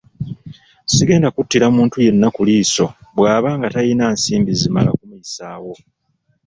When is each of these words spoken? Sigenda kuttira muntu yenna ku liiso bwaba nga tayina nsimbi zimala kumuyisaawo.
Sigenda 0.93 1.27
kuttira 1.35 1.67
muntu 1.75 1.95
yenna 2.05 2.27
ku 2.35 2.41
liiso 2.47 2.85
bwaba 3.17 3.49
nga 3.57 3.67
tayina 3.73 4.05
nsimbi 4.15 4.51
zimala 4.61 4.89
kumuyisaawo. 4.97 5.73